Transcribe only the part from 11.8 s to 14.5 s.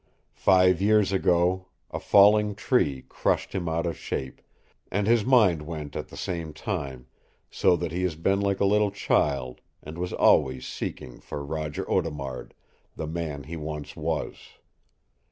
Audemard the man he once was.